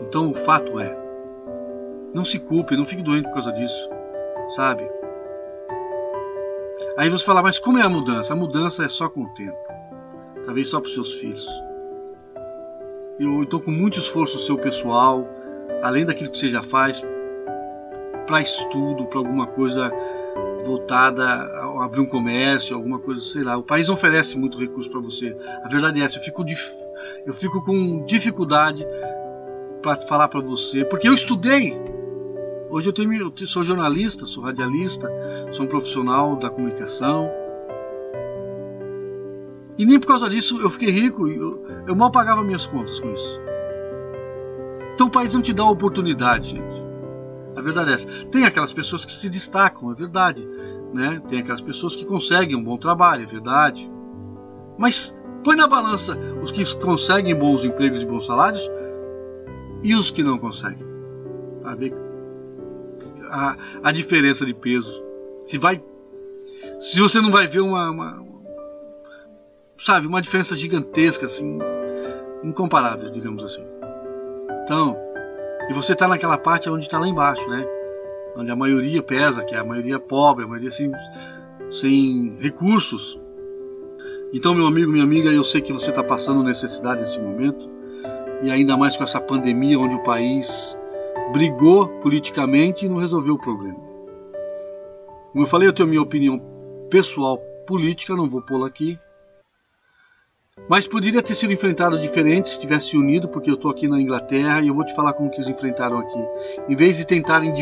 [0.00, 0.96] Então, o fato é,
[2.14, 3.90] não se culpe, não fique doente por causa disso,
[4.50, 4.88] sabe?
[6.96, 8.32] Aí você fala, mas como é a mudança?
[8.32, 9.66] A mudança é só com o tempo
[10.46, 11.46] talvez só para os seus filhos.
[13.18, 15.26] Eu estou com muito esforço seu pessoal,
[15.82, 17.02] além daquilo que você já faz,
[18.26, 19.92] para estudo, para alguma coisa
[20.64, 23.56] voltada a abrir um comércio, alguma coisa, sei lá.
[23.56, 25.36] O país não oferece muito recurso para você.
[25.62, 26.18] A verdade é essa.
[26.18, 26.44] Eu fico,
[27.24, 28.86] eu fico com dificuldade
[29.82, 31.95] para falar para você, porque eu estudei.
[32.68, 35.08] Hoje eu, tenho, eu sou jornalista, sou radialista,
[35.52, 37.30] sou um profissional da comunicação.
[39.78, 43.12] E nem por causa disso eu fiquei rico, eu, eu mal pagava minhas contas com
[43.12, 43.40] isso.
[44.94, 46.86] Então o país não te dá oportunidade, gente.
[47.56, 48.08] A verdade é essa.
[48.26, 50.46] Tem aquelas pessoas que se destacam, é verdade.
[50.92, 51.22] Né?
[51.28, 53.90] Tem aquelas pessoas que conseguem um bom trabalho, é verdade.
[54.76, 58.68] Mas põe na balança os que conseguem bons empregos e bons salários
[59.82, 60.86] e os que não conseguem.
[61.62, 62.05] Para ver
[63.28, 65.02] a, a diferença de peso.
[65.44, 65.82] Se vai.
[66.80, 68.26] Se você não vai ver uma, uma
[69.78, 71.58] sabe, uma diferença gigantesca, assim,
[72.42, 73.64] incomparável, digamos assim.
[74.62, 74.96] Então,
[75.68, 77.66] e você está naquela parte onde está lá embaixo, né?
[78.36, 80.90] Onde a maioria pesa, que é a maioria pobre, a maioria sem,
[81.70, 83.18] sem recursos.
[84.32, 87.70] Então, meu amigo, minha amiga, eu sei que você está passando necessidade nesse momento,
[88.42, 90.76] e ainda mais com essa pandemia onde o país
[91.32, 93.78] brigou politicamente e não resolveu o problema.
[95.32, 96.40] Como eu falei, eu tenho minha opinião
[96.90, 98.98] pessoal política, não vou pô-la aqui,
[100.68, 104.60] mas poderia ter sido enfrentado diferente se tivesse unido, porque eu estou aqui na Inglaterra
[104.62, 106.18] e eu vou te falar como que eles enfrentaram aqui.
[106.68, 107.52] Em vez de tentarem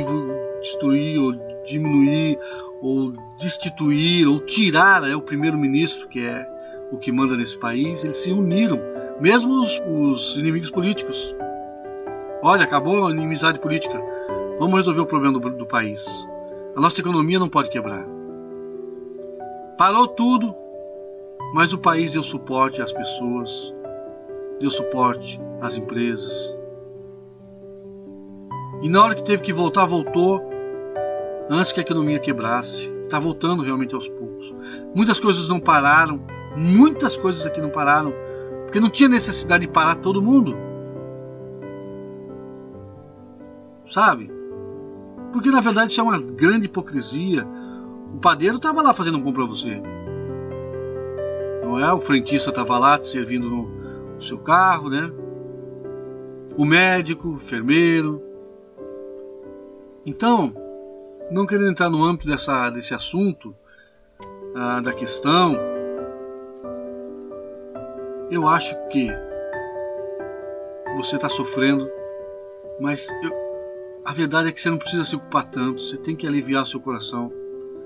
[0.60, 1.32] destruir ou
[1.64, 2.38] diminuir
[2.80, 6.46] ou destituir ou tirar né, o primeiro-ministro, que é
[6.92, 8.78] o que manda nesse país, eles se uniram,
[9.20, 11.34] mesmo os, os inimigos políticos.
[12.46, 13.98] Olha, acabou a inimizade política.
[14.58, 16.04] Vamos resolver o problema do, do país.
[16.76, 18.04] A nossa economia não pode quebrar.
[19.78, 20.54] Parou tudo,
[21.54, 23.72] mas o país deu suporte às pessoas,
[24.60, 26.54] deu suporte às empresas.
[28.82, 30.42] E na hora que teve que voltar, voltou
[31.48, 32.92] antes que a economia quebrasse.
[33.04, 34.54] Está voltando realmente aos poucos.
[34.94, 36.20] Muitas coisas não pararam,
[36.54, 38.12] muitas coisas aqui não pararam,
[38.64, 40.73] porque não tinha necessidade de parar todo mundo.
[43.94, 44.28] Sabe?
[45.32, 47.46] Porque na verdade isso é uma grande hipocrisia.
[48.12, 49.80] O padeiro estava lá fazendo um pão para você
[51.74, 51.92] não é?
[51.92, 53.66] O frentista estava lá te servindo no,
[54.14, 55.10] no seu carro, né?
[56.56, 58.22] O médico, o enfermeiro.
[60.06, 60.54] Então,
[61.30, 63.54] não querendo entrar no âmbito dessa, desse assunto,
[64.54, 65.56] ah, da questão,
[68.30, 69.08] eu acho que
[70.96, 71.90] você está sofrendo,
[72.78, 73.43] mas eu,
[74.04, 76.78] a verdade é que você não precisa se ocupar tanto, você tem que aliviar seu
[76.78, 77.32] coração,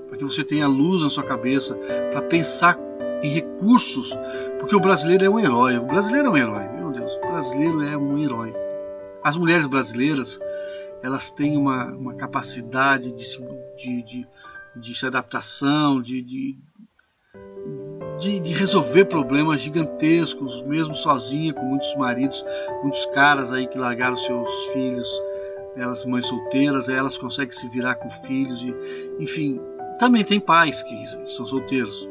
[0.08, 1.76] para que você tenha luz na sua cabeça,
[2.10, 2.78] para pensar
[3.22, 4.12] em recursos,
[4.58, 5.78] porque o brasileiro é um herói.
[5.78, 8.52] O brasileiro é um herói, meu Deus, o brasileiro é um herói.
[9.22, 10.40] As mulheres brasileiras,
[11.02, 13.24] elas têm uma, uma capacidade de,
[13.76, 14.26] de, de,
[14.76, 16.58] de se adaptação, de, de,
[18.18, 22.44] de, de, resolver problemas gigantescos, mesmo sozinha, com muitos maridos,
[22.82, 25.08] muitos caras aí que largaram seus filhos,
[25.78, 28.74] elas mães solteiras, elas conseguem se virar com filhos, e,
[29.18, 29.60] enfim,
[29.98, 30.94] também tem pais que
[31.30, 32.08] são solteiros.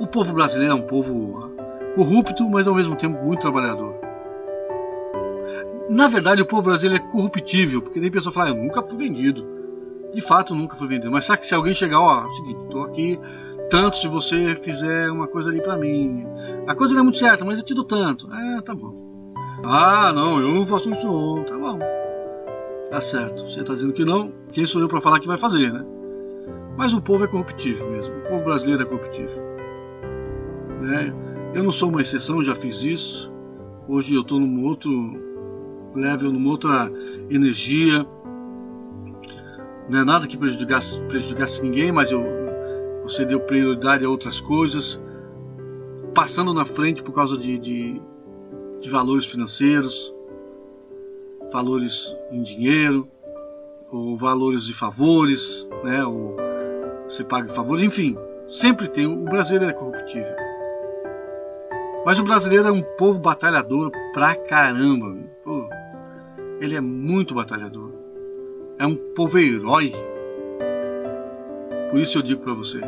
[0.00, 1.50] O povo brasileiro é um povo
[1.94, 3.94] corrupto, mas ao mesmo tempo muito trabalhador.
[5.88, 8.96] Na verdade, o povo brasileiro é corruptível, porque nem pessoa fala, ah, eu nunca fui
[8.96, 9.46] vendido.
[10.12, 11.10] De fato, nunca fui vendido.
[11.10, 13.20] Mas sabe que se alguém chegar, ó, é o seguinte, estou aqui
[13.70, 16.26] tanto se você fizer uma coisa ali para mim.
[16.66, 18.32] A coisa não é muito certa, mas eu te dou tanto.
[18.32, 19.34] É, tá bom.
[19.64, 21.44] Ah, não, eu não faço isso não.
[21.44, 21.78] Tá bom.
[22.94, 23.42] Tá certo.
[23.42, 25.84] Você tá dizendo que não, quem sou eu para falar que vai fazer, né?
[26.76, 28.14] Mas o povo é corruptível mesmo.
[28.18, 29.42] O povo brasileiro é corruptível.
[30.80, 31.12] Né?
[31.52, 33.32] Eu não sou uma exceção, já fiz isso.
[33.88, 34.92] Hoje eu estou num outro
[35.92, 36.88] level, numa outra
[37.28, 38.06] energia.
[39.88, 42.24] Não é nada que prejudicasse, prejudicasse ninguém, mas eu,
[43.02, 45.02] você deu prioridade a outras coisas,
[46.14, 48.00] passando na frente por causa de, de,
[48.80, 50.13] de valores financeiros,
[51.54, 53.08] valores em dinheiro,
[53.88, 56.04] ou valores de favores, né?
[56.04, 56.36] Ou
[57.04, 59.06] você paga favores, enfim, sempre tem.
[59.06, 60.34] O brasileiro é corruptível.
[62.04, 65.16] Mas o brasileiro é um povo batalhador pra caramba.
[65.44, 65.68] Pô,
[66.60, 67.92] ele é muito batalhador.
[68.80, 69.92] É um povo herói.
[71.88, 72.80] Por isso eu digo para você: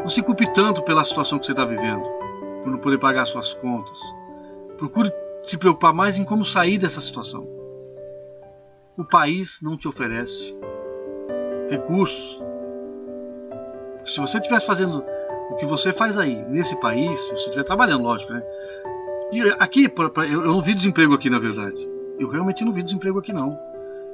[0.00, 2.02] não se culpe tanto pela situação que você está vivendo,
[2.64, 3.96] por não poder pagar suas contas.
[4.76, 5.12] Procure
[5.48, 7.46] se preocupar mais em como sair dessa situação.
[8.96, 10.54] O país não te oferece
[11.70, 12.42] recursos.
[14.06, 15.04] Se você estivesse fazendo
[15.50, 18.42] o que você faz aí, nesse país, se você estiver trabalhando, lógico, né?
[19.30, 19.92] E aqui,
[20.30, 21.88] eu não vi desemprego aqui, na verdade.
[22.18, 23.58] Eu realmente não vi desemprego aqui, não.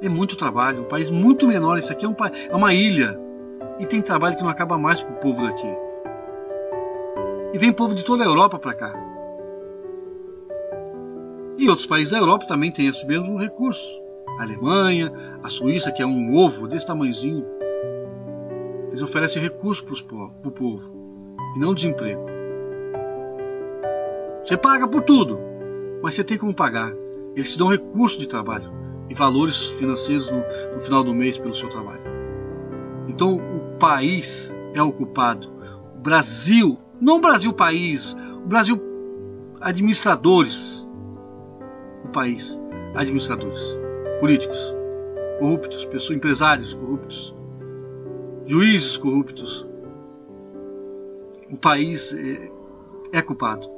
[0.01, 1.79] É muito trabalho, um país muito menor.
[1.79, 2.15] Isso aqui é, um,
[2.49, 3.17] é uma ilha.
[3.79, 5.77] E tem trabalho que não acaba mais para o povo daqui.
[7.53, 9.14] E vem povo de toda a Europa para cá.
[11.57, 14.01] E outros países da Europa também têm esse mesmo recurso.
[14.39, 17.45] A Alemanha, a Suíça, que é um ovo desse tamanhozinho.
[18.89, 20.89] Eles oferecem recursos para o povo
[21.55, 22.25] e não desemprego.
[24.43, 25.39] Você paga por tudo,
[26.03, 26.93] mas você tem como pagar.
[27.35, 28.71] Eles te dão recurso de trabalho
[29.09, 32.01] e valores financeiros no, no final do mês pelo seu trabalho.
[33.07, 35.49] Então o país é ocupado.
[35.95, 38.81] O Brasil, não o Brasil país, o Brasil
[39.61, 40.74] administradores.
[42.15, 42.57] País,
[42.95, 43.77] administradores,
[44.21, 44.73] políticos,
[45.37, 47.35] corruptos, pessoas, empresários corruptos,
[48.45, 49.67] juízes corruptos.
[51.51, 52.49] O país é,
[53.17, 53.69] é culpado.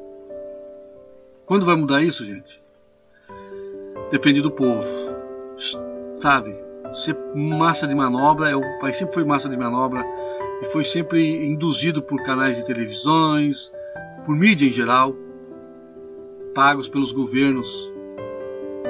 [1.47, 2.61] Quando vai mudar isso, gente?
[4.11, 4.85] Depende do povo.
[6.21, 6.55] Sabe?
[6.93, 10.05] Ser massa de manobra, é o país sempre foi massa de manobra
[10.61, 13.71] e foi sempre induzido por canais de televisões,
[14.27, 15.15] por mídia em geral,
[16.53, 17.96] pagos pelos governos.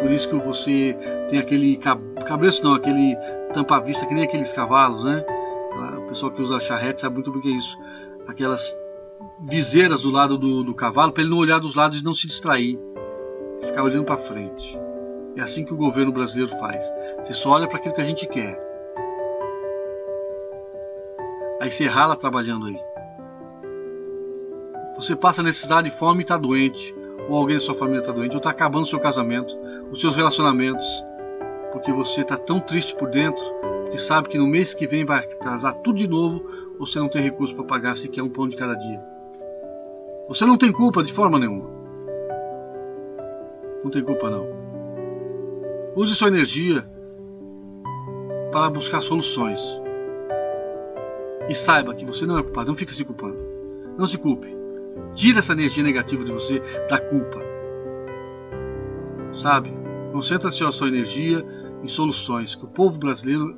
[0.02, 0.98] Por isso que você
[1.30, 3.16] tem aquele cabreço não, aquele
[3.54, 5.26] tampa-vista que nem aqueles cavalos, né?
[5.98, 7.78] O pessoal que usa charrete sabe muito bem o que é isso.
[8.28, 8.76] Aquelas
[9.40, 12.28] viseiras do lado do, do cavalo para ele não olhar dos lados e não se
[12.28, 12.80] distrair,
[13.62, 14.80] ficar olhando para frente.
[15.36, 16.92] É assim que o governo brasileiro faz.
[17.20, 18.60] Você só olha para aquilo que a gente quer.
[21.60, 22.80] Aí você rala trabalhando aí.
[24.96, 26.96] Você passa necessidade de fome e está doente.
[27.30, 28.32] Ou alguém da sua família está doente.
[28.32, 29.58] Ou está acabando o seu casamento.
[29.92, 30.88] Os seus relacionamentos.
[31.72, 33.44] Porque você está tão triste por dentro.
[33.92, 36.44] Que sabe que no mês que vem vai atrasar tudo de novo.
[36.80, 39.02] Você não tem recurso para pagar sequer um pão de cada dia.
[40.28, 41.70] Você não tem culpa de forma nenhuma.
[43.84, 44.46] Não tem culpa não.
[45.96, 46.86] Use sua energia
[48.52, 49.62] para buscar soluções.
[51.48, 53.38] E saiba que você não é culpado, não fique se culpando.
[53.98, 54.57] Não se culpe.
[55.16, 57.40] Tire essa energia negativa de você da culpa.
[59.34, 59.74] Sabe?
[60.12, 61.46] Concentre-se a sua energia
[61.84, 63.56] em soluções, que o povo brasileiro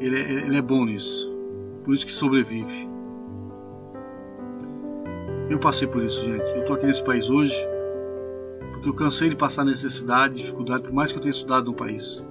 [0.00, 1.32] ele é, ele é bom nisso.
[1.84, 2.88] Por isso que sobrevive.
[5.48, 6.46] Eu passei por isso, gente.
[6.56, 7.54] Eu tô aqui nesse país hoje
[8.84, 12.22] porque eu cansei de passar necessidade, dificuldade, por mais que eu tenha estudado no país.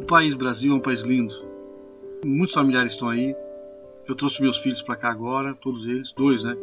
[0.00, 1.34] O país Brasil é um país lindo.
[2.24, 3.36] Muitos familiares estão aí.
[4.08, 6.56] Eu trouxe meus filhos para cá agora, todos eles, dois, né?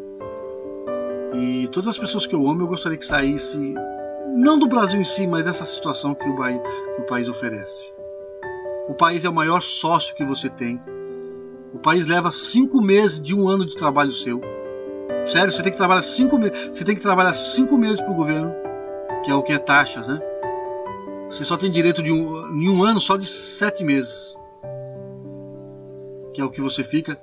[1.33, 3.75] E todas as pessoas que eu amo, eu gostaria que saísse,
[4.35, 6.61] não do Brasil em si, mas dessa situação que o, país,
[6.95, 7.93] que o país oferece.
[8.87, 10.81] O país é o maior sócio que você tem.
[11.73, 14.41] O país leva cinco meses de um ano de trabalho seu
[15.27, 16.69] Sério, você tem que trabalhar cinco meses.
[16.71, 18.53] Você tem que trabalhar cinco meses para o governo,
[19.23, 20.21] que é o que é taxas, né?
[21.29, 24.37] Você só tem direito de um, em um ano só de sete meses,
[26.33, 27.19] que é o que você fica.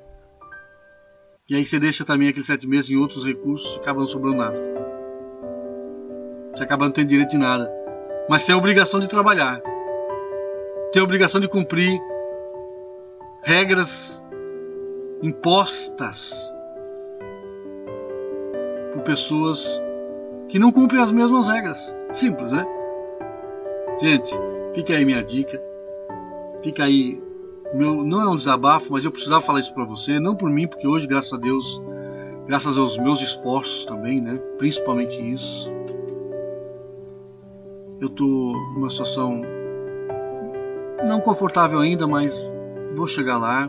[1.47, 4.59] E aí você deixa também aqueles sete meses em outros recursos, acaba não sobrando nada.
[6.55, 7.71] Você acaba não tendo direito de nada.
[8.31, 9.61] Mas tem a obrigação de trabalhar.
[10.91, 12.01] Tem a obrigação de cumprir
[13.43, 14.25] regras
[15.23, 16.33] impostas
[18.95, 19.69] por pessoas
[20.49, 21.95] que não cumprem as mesmas regras.
[22.13, 22.65] Simples, né?
[24.01, 24.33] Gente,
[24.75, 25.63] fica aí minha dica.
[26.63, 27.21] Fica aí.
[27.75, 30.21] Meu, não é um desabafo, mas eu precisava falar isso para você.
[30.21, 31.83] Não por mim, porque hoje, graças a Deus,
[32.47, 34.37] graças aos meus esforços também, né?
[34.59, 35.69] Principalmente isso.
[38.01, 38.25] Eu tô
[38.75, 39.43] numa situação
[41.05, 42.39] não confortável ainda, mas
[42.95, 43.69] vou chegar lá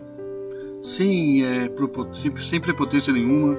[0.83, 1.71] sem, é,
[2.13, 3.57] sem, sem prepotência nenhuma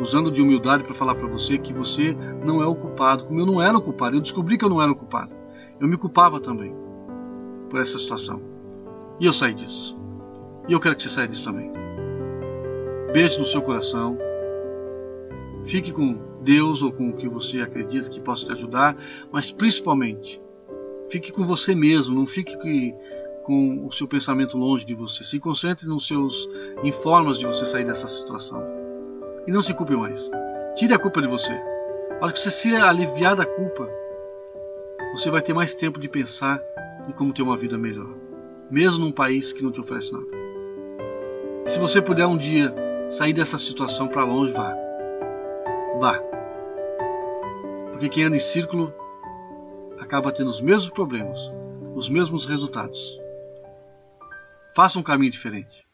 [0.00, 3.46] usando de humildade para falar para você que você não é o culpado, como eu
[3.46, 4.16] não era o culpado.
[4.16, 5.32] Eu descobri que eu não era o culpado.
[5.80, 6.74] Eu me culpava também
[7.70, 8.51] por essa situação.
[9.22, 9.96] E eu saí disso.
[10.68, 11.70] E eu quero que você saia disso também.
[13.12, 14.18] Beijo no seu coração.
[15.64, 18.96] Fique com Deus ou com o que você acredita que possa te ajudar,
[19.30, 20.42] mas principalmente,
[21.08, 22.56] fique com você mesmo, não fique
[23.44, 25.22] com o seu pensamento longe de você.
[25.22, 26.48] Se concentre nos seus
[26.82, 28.60] em formas de você sair dessa situação.
[29.46, 30.28] E não se culpe mais.
[30.74, 31.52] Tire a culpa de você.
[32.20, 33.88] A hora que você se aliviar da culpa,
[35.12, 36.60] você vai ter mais tempo de pensar
[37.08, 38.08] em como ter uma vida melhor,
[38.72, 40.26] mesmo num país que não te oferece nada.
[41.66, 42.74] Se você puder um dia
[43.10, 44.74] sair dessa situação para longe, vá.
[46.00, 46.18] Vá.
[47.90, 48.90] Porque quem anda em círculo
[50.00, 51.38] acaba tendo os mesmos problemas,
[51.94, 53.20] os mesmos resultados.
[54.74, 55.86] Faça um caminho diferente.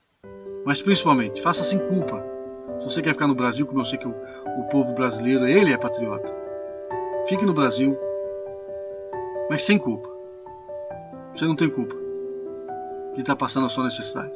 [0.65, 2.25] Mas principalmente, faça sem culpa.
[2.79, 4.15] Se você quer ficar no Brasil, como eu sei que o,
[4.57, 6.33] o povo brasileiro, ele é patriota.
[7.27, 7.99] Fique no Brasil,
[9.51, 10.09] mas sem culpa.
[11.35, 11.98] Você não tem culpa
[13.19, 14.33] de estar passando a sua necessidade.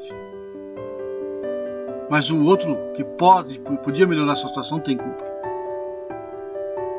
[2.10, 5.24] Mas o outro que pode, podia melhorar a sua situação, tem culpa.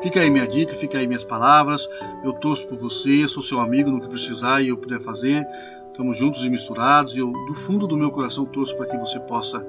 [0.02, 1.86] Fica aí minha dica, fica aí minhas palavras.
[2.24, 5.46] Eu torço por você, sou seu amigo no que precisar e eu puder fazer.
[5.88, 9.20] Estamos juntos e misturados e eu, do fundo do meu coração, torço para que você
[9.20, 9.60] possa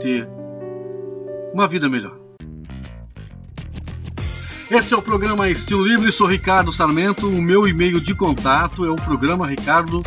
[0.00, 0.26] ter
[1.52, 2.16] uma vida melhor.
[4.70, 7.28] Esse é o programa Estilo Livre, sou Ricardo Sarmento.
[7.28, 10.02] O meu e-mail de contato é o programa ricardo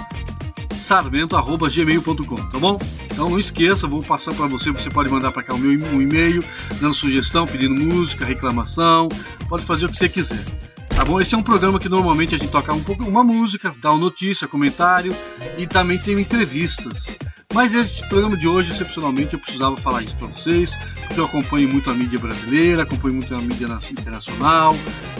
[0.81, 2.77] sarmento.gmail.com, tá bom?
[3.05, 6.43] Então não esqueça, vou passar para você, você pode mandar para cá o meu e-mail,
[6.79, 9.07] dando sugestão, pedindo música, reclamação,
[9.47, 10.43] pode fazer o que você quiser.
[10.89, 11.21] Tá bom?
[11.21, 13.99] Esse é um programa que normalmente a gente toca um pouco uma música, dá uma
[13.99, 15.15] notícia, comentário
[15.57, 17.15] e também tem entrevistas.
[17.53, 20.77] Mas esse programa de hoje, excepcionalmente, eu precisava falar isso para vocês,
[21.07, 24.75] porque eu acompanho muito a mídia brasileira, acompanho muito a mídia internacional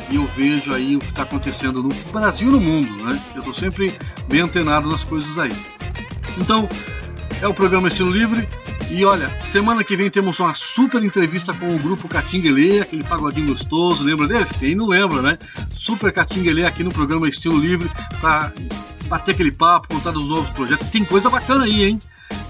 [0.10, 3.22] e eu vejo aí o que está acontecendo no Brasil e no mundo, né?
[3.34, 3.98] Eu estou sempre
[4.30, 5.52] bem antenado nas coisas aí.
[6.38, 6.68] Então,
[7.42, 8.48] é o programa Estilo Livre.
[8.90, 13.48] E olha, semana que vem temos uma super entrevista com o grupo Catinguelê, aquele pagodinho
[13.48, 14.52] gostoso, lembra deles?
[14.52, 15.38] Quem não lembra, né?
[15.76, 18.52] Super Catinguelê aqui no programa Estilo Livre, para
[19.12, 20.90] bater aquele papo, contar dos novos projetos.
[20.90, 22.00] Tem coisa bacana aí, hein?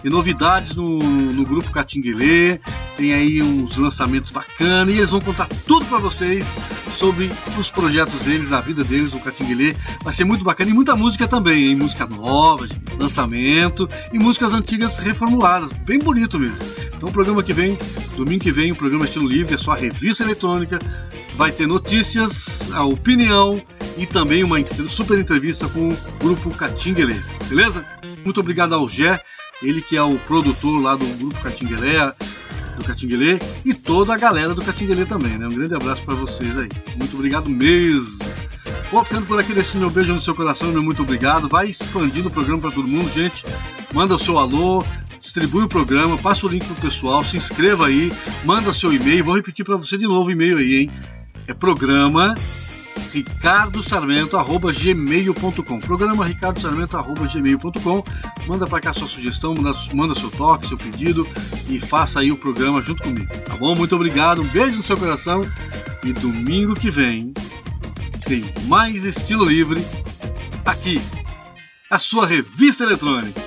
[0.03, 2.59] e novidades no, no grupo Catinguelê.
[2.97, 6.45] Tem aí uns lançamentos bacanas e eles vão contar tudo para vocês
[6.95, 9.75] sobre os projetos deles, a vida deles no Catinguelê.
[10.03, 11.75] Vai ser muito bacana e muita música também, hein?
[11.75, 12.67] Música nova,
[12.99, 15.73] lançamento e músicas antigas reformuladas.
[15.73, 16.57] Bem bonito mesmo.
[16.95, 17.77] Então o programa que vem,
[18.15, 20.77] domingo que vem, o programa Estilo Livre, é só revista eletrônica.
[21.35, 23.61] Vai ter notícias, a opinião
[23.97, 24.57] e também uma
[24.89, 27.15] super entrevista com o grupo Catinguelê.
[27.47, 27.85] Beleza?
[28.23, 29.19] Muito obrigado ao Gé
[29.63, 32.13] ele que é o produtor lá do grupo Catinguelé,
[32.77, 35.45] do Catinguelê, e toda a galera do Catinguelê também, né?
[35.45, 36.69] Um grande abraço para vocês aí.
[36.97, 38.19] Muito obrigado mesmo.
[38.91, 41.47] Vou ficando por aqui, deixando meu beijo no seu coração, meu muito obrigado.
[41.47, 43.45] Vai expandindo o programa para todo mundo, gente.
[43.93, 44.83] Manda o seu alô,
[45.19, 48.11] distribui o programa, passa o link pro pessoal, se inscreva aí,
[48.43, 49.23] manda seu e-mail.
[49.23, 50.91] Vou repetir para você de novo o e-mail aí, hein?
[51.47, 52.33] É programa
[53.11, 58.03] ricardosarmento.gmail.com Programa ricardosarmento.gmail.com
[58.47, 61.27] Manda para cá sua sugestão, manda, manda seu toque, seu pedido
[61.69, 63.75] e faça aí o programa junto comigo, tá bom?
[63.75, 65.41] Muito obrigado, um beijo no seu coração
[66.03, 67.33] e domingo que vem
[68.25, 69.85] tem mais estilo livre
[70.65, 71.01] aqui,
[71.89, 73.41] a sua revista eletrônica.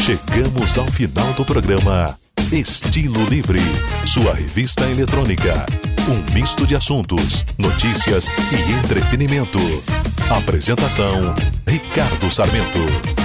[0.00, 2.16] Chegamos ao final do programa
[2.52, 3.58] Estilo Livre,
[4.06, 5.64] sua revista eletrônica.
[6.06, 9.58] Um misto de assuntos, notícias e entretenimento.
[10.28, 11.34] Apresentação:
[11.66, 13.23] Ricardo Sarmento.